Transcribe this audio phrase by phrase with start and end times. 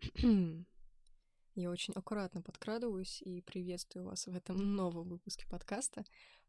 [1.54, 6.04] Я очень аккуратно подкрадываюсь и приветствую вас в этом новом выпуске подкаста,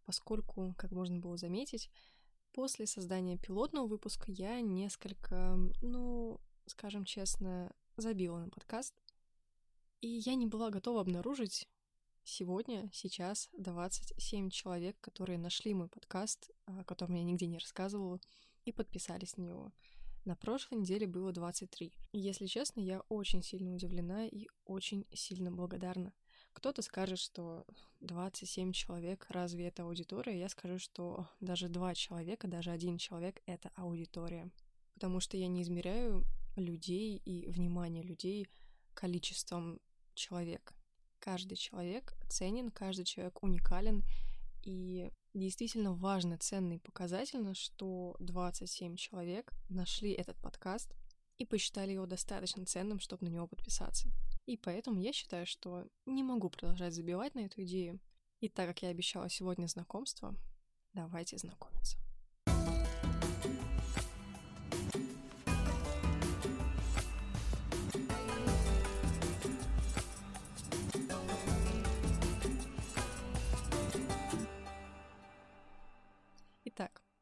[0.06, 1.90] поскольку, как можно было заметить,
[2.54, 8.94] после создания пилотного выпуска я несколько, ну, скажем честно, забила на подкаст.
[10.02, 11.68] И я не была готова обнаружить
[12.24, 18.20] сегодня, сейчас 27 человек, которые нашли мой подкаст, о котором я нигде не рассказывала,
[18.66, 19.74] и подписались на него.
[20.26, 21.94] На прошлой неделе было 23.
[22.12, 26.14] И, если честно, я очень сильно удивлена и очень сильно благодарна.
[26.54, 27.66] Кто-то скажет, что
[28.02, 30.38] 27 человек, разве это аудитория?
[30.38, 34.52] Я скажу, что даже два человека, даже один человек— это аудитория.
[34.94, 36.26] Потому что я не измеряю
[36.56, 38.48] людей и внимание людей
[38.94, 39.80] количеством
[40.16, 40.74] человек.
[41.20, 44.04] Каждый человек ценен, каждый человек уникален,
[44.70, 50.94] и действительно важно, ценно и показательно, что 27 человек нашли этот подкаст
[51.40, 54.10] и посчитали его достаточно ценным, чтобы на него подписаться.
[54.46, 58.00] И поэтому я считаю, что не могу продолжать забивать на эту идею.
[58.42, 60.36] И так как я обещала сегодня знакомство,
[60.94, 61.98] давайте знакомиться.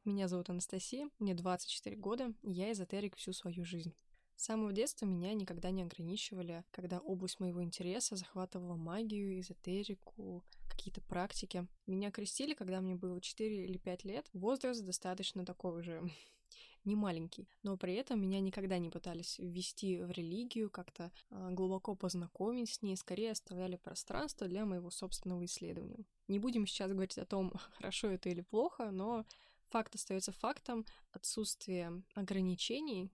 [0.08, 3.94] Меня зовут Анастасия, мне 24 года, и я эзотерик всю свою жизнь.
[4.38, 11.02] С самого детства меня никогда не ограничивали, когда область моего интереса захватывала магию, эзотерику, какие-то
[11.02, 11.68] практики.
[11.88, 14.30] Меня крестили, когда мне было 4 или 5 лет.
[14.34, 16.04] Возраст достаточно такой уже
[16.86, 21.96] не маленький, но при этом меня никогда не пытались ввести в религию, как-то э, глубоко
[21.96, 26.06] познакомить с ней, скорее оставляли пространство для моего собственного исследования.
[26.28, 29.26] Не будем сейчас говорить о том, хорошо это или плохо, но
[29.70, 30.86] факт остается фактом.
[31.12, 33.12] Отсутствие ограничений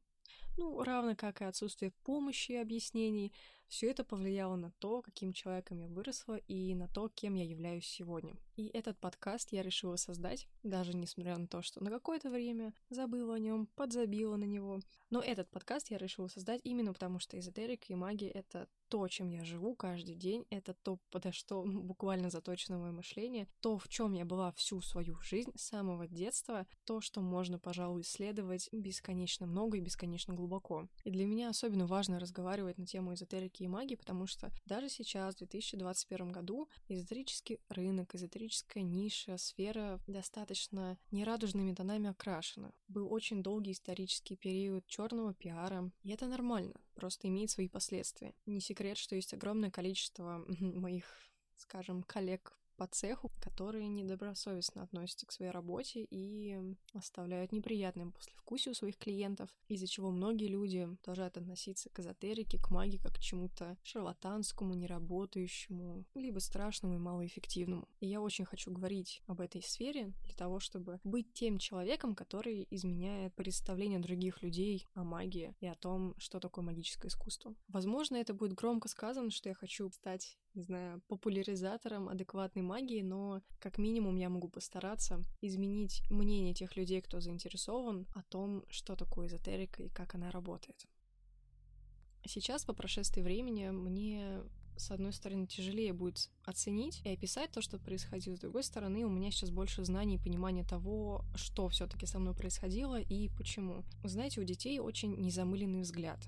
[0.57, 3.33] ну, равно как и отсутствие помощи и объяснений,
[3.73, 7.87] все это повлияло на то, каким человеком я выросла и на то, кем я являюсь
[7.87, 8.35] сегодня.
[8.55, 13.33] И этот подкаст я решила создать, даже несмотря на то, что на какое-то время забыла
[13.33, 14.79] о нем, подзабила на него.
[15.09, 19.31] Но этот подкаст я решила создать именно потому, что эзотерика и магия— это то, чем
[19.31, 24.13] я живу каждый день, это то, подо что буквально заточено мое мышление, то, в чем
[24.13, 29.77] я была всю свою жизнь с самого детства, то, что можно, пожалуй, исследовать бесконечно много
[29.77, 30.87] и бесконечно глубоко.
[31.05, 35.35] И для меня особенно важно разговаривать на тему эзотерики и магии, потому что даже сейчас,
[35.35, 42.71] в 2021 году, эзотерический рынок, эзотерическая ниша, сфера достаточно нерадужными тонами окрашена.
[42.87, 48.33] Был очень долгий исторический период черного пиара, и это нормально, просто имеет свои последствия.
[48.45, 51.05] Не секрет, что есть огромное количество моих,
[51.57, 56.59] скажем, коллег по цеху, которые недобросовестно относятся к своей работе и
[56.93, 62.71] оставляют неприятным послевкусие у своих клиентов, из-за чего многие люди продолжают относиться к эзотерике, к
[62.71, 67.87] магии как к чему-то шарлатанскому, неработающему, либо страшному и малоэффективному.
[68.01, 72.67] И я очень хочу говорить об этой сфере для того, чтобы быть тем человеком, который
[72.69, 77.55] изменяет представление других людей о магии и о том, что такое магическое искусство.
[77.69, 83.41] Возможно, это будет громко сказано, что я хочу стать не знаю, популяризатором адекватной магии, но
[83.59, 89.27] как минимум я могу постараться изменить мнение тех людей, кто заинтересован, о том, что такое
[89.27, 90.85] эзотерика и как она работает.
[92.25, 94.43] Сейчас, по прошествии времени, мне
[94.77, 98.35] с одной стороны, тяжелее будет оценить и описать то, что происходило.
[98.35, 102.33] С другой стороны, у меня сейчас больше знаний и понимания того, что все-таки со мной
[102.33, 103.83] происходило и почему.
[104.03, 106.27] Знаете, у детей очень незамыленный взгляд.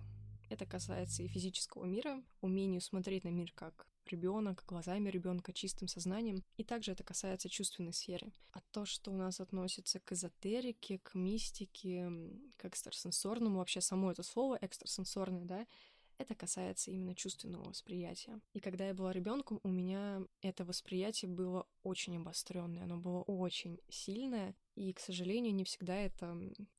[0.49, 6.43] Это касается и физического мира, умению смотреть на мир как ребенок, глазами ребенка, чистым сознанием.
[6.57, 8.31] И также это касается чувственной сферы.
[8.51, 12.11] А то, что у нас относится к эзотерике, к мистике,
[12.57, 15.67] к экстрасенсорному, вообще само это слово экстрасенсорное, да,
[16.17, 18.39] это касается именно чувственного восприятия.
[18.53, 23.79] И когда я была ребенком, у меня это восприятие было очень обостренное, оно было очень
[23.89, 26.37] сильное, и, к сожалению, не всегда это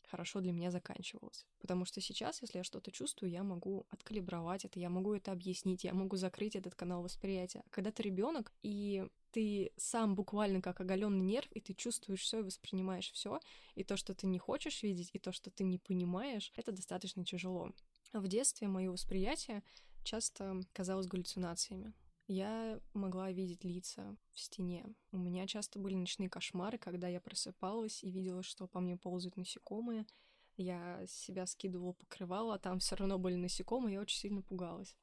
[0.08, 1.46] хорошо для меня заканчивалось.
[1.58, 5.84] Потому что сейчас, если я что-то чувствую, я могу откалибровать это, я могу это объяснить,
[5.84, 7.62] я могу закрыть этот канал восприятия.
[7.70, 12.42] Когда ты ребенок, и ты сам буквально как оголенный нерв, и ты чувствуешь все и
[12.42, 13.40] воспринимаешь все,
[13.74, 17.24] и то, что ты не хочешь видеть, и то, что ты не понимаешь, это достаточно
[17.24, 17.72] тяжело.
[18.16, 19.62] В детстве мое восприятие
[20.02, 21.92] часто казалось галлюцинациями.
[22.28, 24.86] Я могла видеть лица в стене.
[25.12, 29.36] У меня часто были ночные кошмары, когда я просыпалась и видела, что по мне ползают
[29.36, 30.06] насекомые.
[30.56, 34.96] Я себя скидывала покрывало, а там все равно были насекомые, я очень сильно пугалась.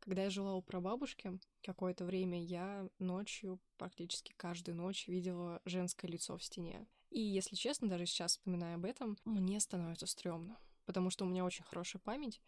[0.00, 6.36] Когда я жила у прабабушки какое-то время, я ночью, практически каждую ночь, видела женское лицо
[6.36, 6.86] в стене.
[7.08, 10.58] И, если честно, даже сейчас, вспоминая об этом, мне становится стрёмно,
[10.88, 12.40] потому что у меня очень хорошая память,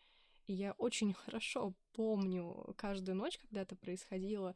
[0.46, 4.54] и я очень хорошо помню каждую ночь, когда это происходило.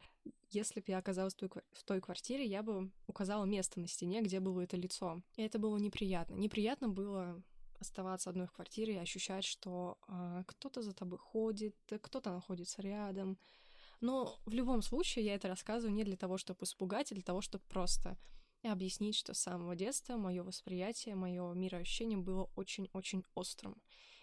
[0.49, 4.61] Если бы я оказалась в той квартире, я бы указала место на стене, где было
[4.61, 5.21] это лицо.
[5.35, 6.33] И это было неприятно.
[6.33, 7.43] Неприятно было
[7.79, 13.37] оставаться одной в квартире и ощущать, что э, кто-то за тобой ходит, кто-то находится рядом.
[14.01, 17.41] Но в любом случае я это рассказываю не для того, чтобы испугать, а для того,
[17.41, 18.17] чтобы просто
[18.71, 23.81] объяснить, что с самого детства мое восприятие, мое мироощущение было очень-очень острым.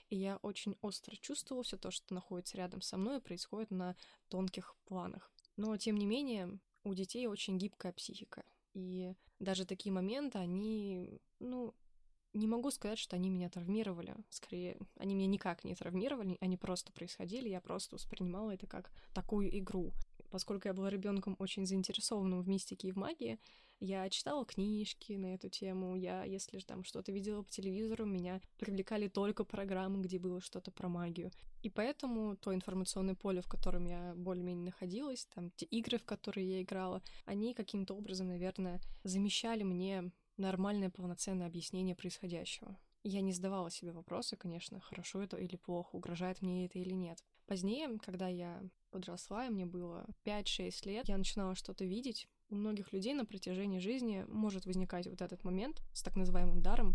[0.09, 3.97] И я очень остро чувствовала все то, что находится рядом со мной и происходит на
[4.29, 5.33] тонких планах.
[5.57, 8.45] Но, тем не менее, у детей очень гибкая психика.
[8.75, 11.75] И даже такие моменты, они, ну,
[12.35, 14.15] не могу сказать, что они меня травмировали.
[14.31, 19.57] Скорее, они меня никак не травмировали, они просто происходили, я просто воспринимала это как такую
[19.59, 19.93] игру.
[20.33, 23.39] Поскольку я была ребенком очень заинтересованным в мистике и в магии,
[23.81, 28.41] я читала книжки на эту тему, я, если же там что-то видела по телевизору, меня
[28.59, 31.33] привлекали только программы, где было что-то про магию.
[31.63, 36.49] И поэтому то информационное поле, в котором я более-менее находилась, там те игры, в которые
[36.49, 42.79] я играла, они каким-то образом, наверное, замещали мне нормальное полноценное объяснение происходящего.
[43.05, 47.23] Я не задавала себе вопросы, конечно, хорошо это или плохо, угрожает мне это или нет.
[47.47, 52.93] Позднее, когда я подросла, и мне было 5-6 лет, я начинала что-то видеть, у многих
[52.93, 56.95] людей на протяжении жизни может возникать вот этот момент с так называемым даром,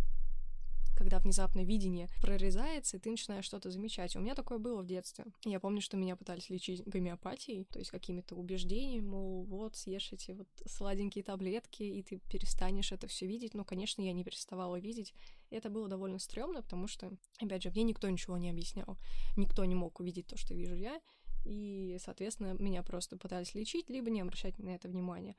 [0.98, 4.16] когда внезапно видение прорезается, и ты начинаешь что-то замечать.
[4.16, 5.26] У меня такое было в детстве.
[5.46, 10.32] Я помню, что меня пытались лечить гомеопатией, то есть какими-то убеждениями, мол, вот, съешь эти
[10.32, 13.54] вот сладенькие таблетки, и ты перестанешь это все видеть.
[13.54, 15.14] Ну, конечно, я не переставала видеть.
[15.52, 18.98] И это было довольно стрёмно, потому что, опять же, мне никто ничего не объяснял.
[19.38, 21.00] Никто не мог увидеть то, что вижу я
[21.48, 25.36] и, соответственно, меня просто пытались лечить, либо не обращать на это внимания.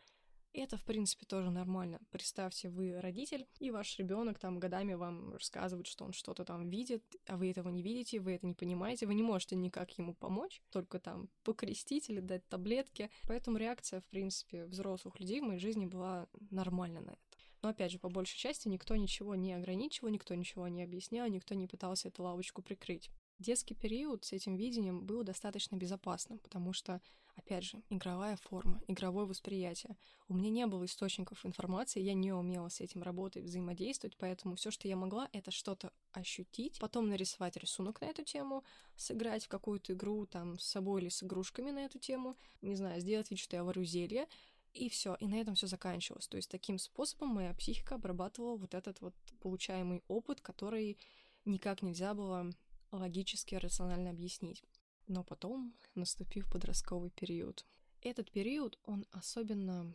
[0.55, 2.01] Это, в принципе, тоже нормально.
[2.11, 7.05] Представьте, вы родитель, и ваш ребенок там годами вам рассказывает, что он что-то там видит,
[7.27, 10.63] а вы этого не видите, вы это не понимаете, вы не можете никак ему помочь,
[10.71, 13.11] только там покрестить или дать таблетки.
[13.25, 17.21] Поэтому реакция, в принципе, взрослых людей в моей жизни была нормальна на это.
[17.61, 21.55] Но опять же, по большей части никто ничего не ограничивал, никто ничего не объяснял, никто
[21.55, 23.11] не пытался эту лавочку прикрыть.
[23.39, 27.01] Детский период с этим видением был достаточно безопасным, потому что,
[27.37, 29.97] опять же, игровая форма, игровое восприятие.
[30.27, 34.73] У меня не было источников информации, я не умела с этим работать, взаимодействовать, поэтому все,
[34.73, 38.65] что я могла, это что-то ощутить, потом нарисовать рисунок на эту тему,
[38.97, 43.01] сыграть в какую-то игру там с собой или с игрушками на эту тему, не знаю,
[43.01, 44.27] сделать вид, что я варю зелье,
[44.75, 46.27] и все, и на этом все заканчивалось.
[46.27, 50.99] То есть таким способом моя психика обрабатывала вот этот вот получаемый опыт, который
[51.45, 52.51] никак нельзя было
[52.91, 54.63] логически рационально объяснить.
[55.07, 57.67] Но потом наступив подростковый период.
[58.01, 59.95] Этот период, он особенно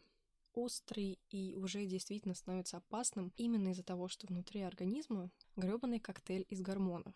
[0.54, 6.62] острый и уже действительно становится опасным именно из-за того, что внутри организма грёбаный коктейль из
[6.62, 7.16] гормонов.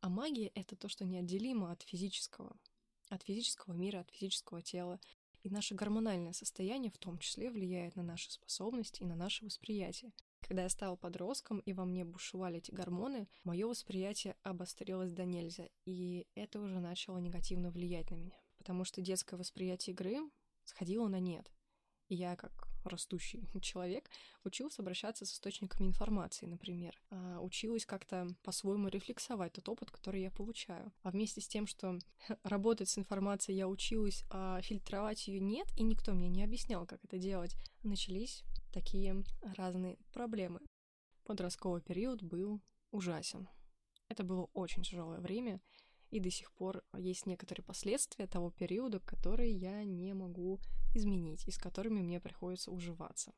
[0.00, 2.56] А магия— это то, что неотделимо от физического,
[3.08, 5.00] от физического мира, от физического тела.
[5.42, 10.12] И наше гормональное состояние в том числе влияет на наши способности и на наше восприятие.
[10.46, 15.68] Когда я стала подростком и во мне бушевали эти гормоны, мое восприятие обострилось до нельзя,
[15.84, 20.18] и это уже начало негативно влиять на меня, потому что детское восприятие игры
[20.64, 21.50] сходило на нет.
[22.08, 24.10] И я, как растущий человек,
[24.44, 27.00] учился обращаться с источниками информации, например.
[27.10, 30.92] А, училась как-то по-своему рефлексовать тот опыт, который я получаю.
[31.02, 31.98] А вместе с тем, что
[32.42, 37.02] работать с информацией я училась, а фильтровать ее нет, и никто мне не объяснял, как
[37.04, 39.22] это делать, начались такие
[39.56, 40.60] разные проблемы.
[41.24, 42.60] Подростковый период был
[42.90, 43.48] ужасен.
[44.08, 45.60] Это было очень тяжелое время,
[46.10, 50.60] и до сих пор есть некоторые последствия того периода, которые я не могу
[50.94, 53.32] изменить и с которыми мне приходится уживаться.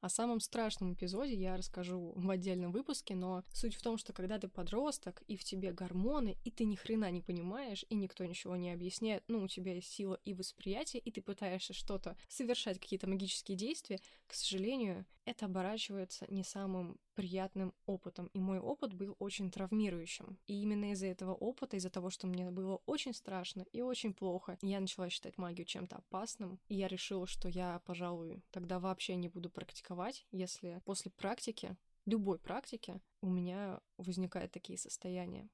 [0.00, 4.38] О самом страшном эпизоде я расскажу в отдельном выпуске, но суть в том, что когда
[4.38, 8.54] ты подросток, и в тебе гормоны, и ты ни хрена не понимаешь, и никто ничего
[8.54, 13.08] не объясняет, ну, у тебя есть сила и восприятие, и ты пытаешься что-то совершать, какие-то
[13.08, 19.50] магические действия, к сожалению, это оборачивается не самым приятным опытом, и мой опыт был очень
[19.50, 20.38] травмирующим.
[20.46, 24.56] И именно из-за этого опыта, из-за того, что мне было очень страшно и очень плохо,
[24.62, 29.28] я начала считать магию чем-то опасным, и я решила, что я, пожалуй, тогда вообще не
[29.28, 29.87] буду практиковать,
[30.30, 31.76] если после практики,
[32.06, 35.48] любой практики, у меня возникают такие состояния.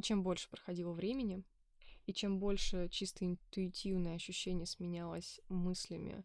[0.00, 1.44] Чем больше проходило времени,
[2.06, 6.24] и чем больше чисто интуитивное ощущение сменялось мыслями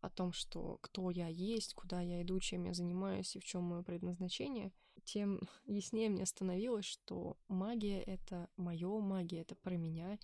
[0.00, 3.64] о том, что кто я есть, куда я иду, чем я занимаюсь и в чем
[3.64, 4.72] мое предназначение,
[5.04, 10.18] тем яснее мне становилось, что магия— это мое, магия— это про меня.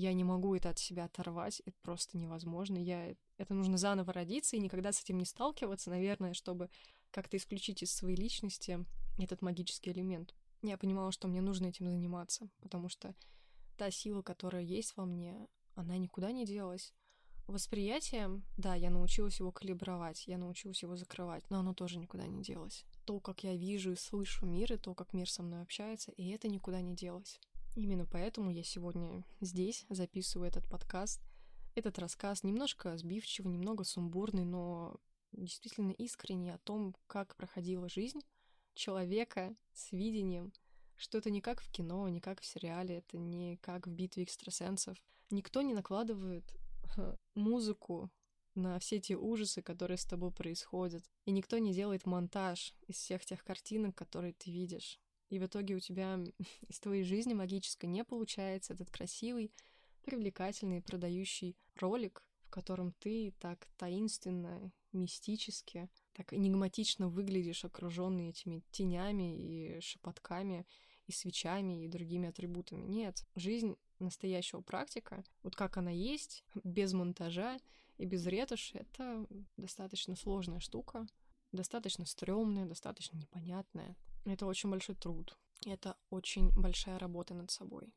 [0.00, 2.78] Я не могу это от себя оторвать, это просто невозможно.
[2.78, 3.16] Я...
[3.36, 6.70] Это нужно заново родиться и никогда с этим не сталкиваться, наверное, чтобы
[7.10, 8.86] как-то исключить из своей личности
[9.18, 10.36] этот магический элемент.
[10.62, 13.12] Я понимала, что мне нужно этим заниматься, потому что
[13.76, 16.94] та сила, которая есть во мне, она никуда не делась.
[17.48, 22.40] Восприятие, да, я научилась его калибровать, я научилась его закрывать, но оно тоже никуда не
[22.40, 22.84] делось.
[23.04, 26.28] То, как я вижу и слышу мир, и то, как мир со мной общается, и
[26.28, 27.40] это никуда не делось.
[27.74, 31.20] Именно поэтому я сегодня здесь записываю этот подкаст.
[31.74, 34.98] Этот рассказ немножко сбивчивый, немного сумбурный, но
[35.32, 38.20] действительно искренний о том, как проходила жизнь
[38.74, 40.52] человека с видением,
[40.96, 44.24] что это не как в кино, не как в сериале, это не как в битве
[44.24, 44.96] экстрасенсов.
[45.30, 46.56] Никто не накладывает
[47.34, 48.10] музыку
[48.54, 51.04] на все те ужасы, которые с тобой происходят.
[51.26, 54.98] И никто не делает монтаж из всех тех картинок, которые ты видишь.
[55.28, 56.18] И в итоге у тебя
[56.68, 59.52] из твоей жизни магической не получается этот красивый,
[60.04, 69.36] привлекательный, продающий ролик, в котором ты так таинственно, мистически, так энигматично выглядишь, окруженный этими тенями
[69.38, 70.66] и шепотками,
[71.06, 72.84] и свечами, и другими атрибутами.
[72.84, 77.58] Нет, жизнь настоящего практика, вот как она есть, без монтажа
[77.98, 81.06] и без ретуши, это достаточно сложная штука,
[81.52, 83.96] достаточно стрёмная, достаточно непонятная.
[84.28, 85.38] Это очень большой труд.
[85.64, 87.94] Это очень большая работа над собой.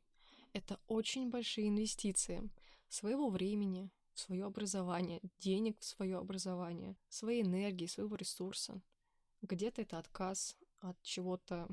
[0.54, 2.50] Это очень большие инвестиции
[2.88, 8.80] своего времени, в свое образование, денег в свое образование, своей энергии, своего ресурса.
[9.42, 11.68] Где-то это отказ от чего-то,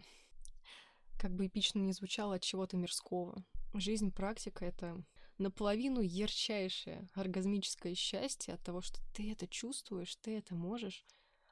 [1.20, 3.44] как бы эпично не звучало, от чего-то мирского.
[3.74, 5.02] Жизнь практика— это
[5.38, 11.06] наполовину ярчайшее оргазмическое счастье от того, что ты это чувствуешь, ты это можешь,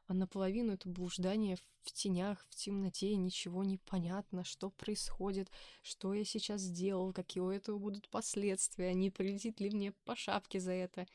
[0.07, 5.51] а наполовину это блуждание в тенях, в темноте, ничего не понятно, что происходит,
[5.83, 10.59] что я сейчас сделал, какие у этого будут последствия, не прилетит ли мне по шапке
[10.59, 11.07] за это.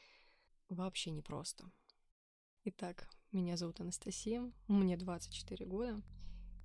[0.68, 1.70] Вообще непросто.
[2.64, 6.02] Итак, меня зовут Анастасия, мне 24 года.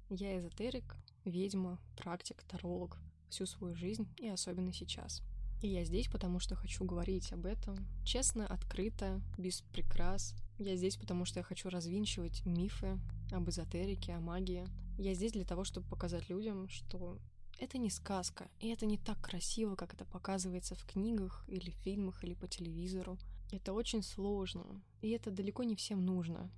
[0.10, 2.98] Я эзотерик, ведьма, практик, таролог
[3.29, 5.22] всю свою жизнь и особенно сейчас.
[5.62, 10.97] И я здесь, потому что хочу говорить об этом честно, открыто, без прикрас, я здесь,
[10.97, 12.99] потому что я хочу развинчивать мифы
[13.31, 14.67] об эзотерике, о магии.
[14.97, 17.19] Я здесь для того, чтобы показать людям, что
[17.59, 22.23] это не сказка, и это не так красиво, как это показывается в книгах или фильмах
[22.23, 23.17] или по телевизору.
[23.51, 26.51] Это очень сложно, и это далеко не всем нужно.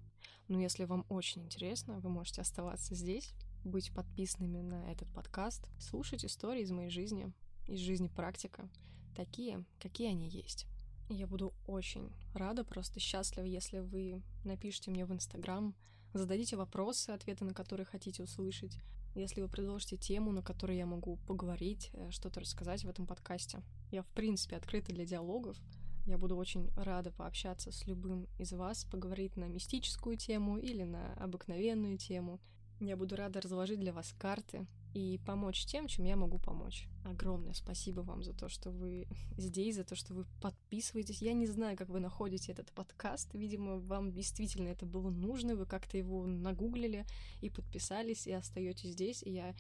[0.48, 6.26] Но если вам очень интересно, вы можете оставаться здесь, быть подписанными на этот подкаст, слушать
[6.26, 7.32] истории из моей жизни,
[7.68, 8.68] из жизни практика,
[9.16, 10.66] такие, какие они есть.
[11.10, 15.74] Я буду очень рада, просто счастлива, если вы напишите мне в Инстаграм,
[16.14, 18.78] зададите вопросы, ответы на которые хотите услышать,
[19.16, 23.64] если вы предложите тему, на которой я могу поговорить, э, что-то рассказать в этом подкасте.
[23.90, 25.58] Я, в принципе, открыта для диалогов.
[26.06, 31.14] Я буду очень рада пообщаться с любым из вас, поговорить на мистическую тему или на
[31.16, 32.40] обыкновенную тему.
[32.80, 36.88] Я буду рада разложить для вас карты, и помочь тем, чем я могу помочь.
[37.06, 41.22] Огромное спасибо вам за то, что вы здесь, за то, что вы подписываетесь.
[41.22, 43.34] Я не знаю, как вы находите этот подкаст.
[43.34, 45.56] Видимо, вам действительно это было нужно.
[45.56, 47.06] Вы как-то его нагуглили
[47.42, 49.24] и подписались, и остаетесь здесь.
[49.24, 49.56] И я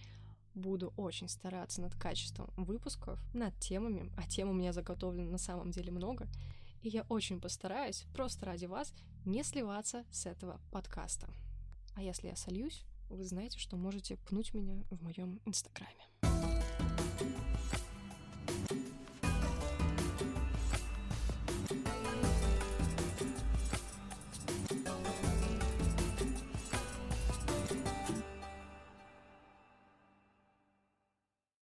[0.56, 5.72] буду очень стараться над качеством выпусков, над темами, а тем у меня заготовлено на самом
[5.72, 6.28] деле много.
[6.82, 8.94] И я очень постараюсь, просто ради вас,
[9.26, 11.30] не сливаться с этого подкаста.
[11.96, 16.39] А если я сольюсь, вы знаете, что можете пнуть меня в моем инстаграме.